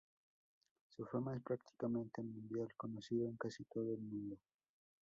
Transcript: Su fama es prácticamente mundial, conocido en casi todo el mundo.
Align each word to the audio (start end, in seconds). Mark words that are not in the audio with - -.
Su 0.89 1.05
fama 1.05 1.35
es 1.35 1.43
prácticamente 1.43 2.23
mundial, 2.23 2.73
conocido 2.75 3.27
en 3.27 3.37
casi 3.37 3.63
todo 3.65 3.93
el 3.93 4.01
mundo. 4.01 4.35